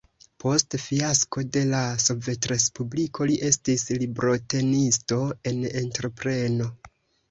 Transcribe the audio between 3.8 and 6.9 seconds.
librotenisto en entrepreno.